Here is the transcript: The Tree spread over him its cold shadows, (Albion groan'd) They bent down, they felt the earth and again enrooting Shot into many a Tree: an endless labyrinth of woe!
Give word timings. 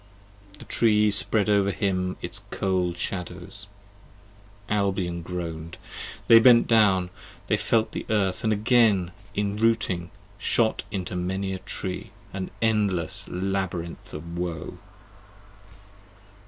The 0.57 0.65
Tree 0.65 1.11
spread 1.11 1.47
over 1.47 1.69
him 1.71 2.17
its 2.23 2.41
cold 2.49 2.97
shadows, 2.97 3.67
(Albion 4.67 5.21
groan'd) 5.21 5.77
They 6.27 6.39
bent 6.39 6.65
down, 6.67 7.11
they 7.45 7.55
felt 7.55 7.91
the 7.91 8.07
earth 8.09 8.43
and 8.43 8.51
again 8.51 9.11
enrooting 9.35 10.09
Shot 10.39 10.81
into 10.89 11.15
many 11.15 11.53
a 11.53 11.59
Tree: 11.59 12.09
an 12.33 12.49
endless 12.63 13.27
labyrinth 13.27 14.11
of 14.11 14.35
woe! 14.39 14.79